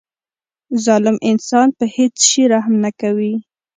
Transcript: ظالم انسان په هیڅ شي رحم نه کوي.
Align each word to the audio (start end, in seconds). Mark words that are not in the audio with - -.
ظالم 0.85 1.15
انسان 1.31 1.67
په 1.77 1.85
هیڅ 1.95 2.15
شي 2.29 2.43
رحم 2.53 2.73
نه 2.83 2.91
کوي. 3.01 3.33